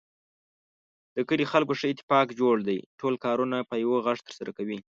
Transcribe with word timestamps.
د 1.15 1.17
کلي 1.29 1.45
خلکو 1.51 1.73
ښه 1.79 1.87
اتفاق 1.89 2.27
جوړ 2.39 2.55
دی. 2.67 2.79
ټول 2.99 3.13
کارونه 3.25 3.57
په 3.69 3.75
یوه 3.83 3.97
غږ 4.05 4.17
ترسره 4.27 4.51
کوي. 4.57 4.79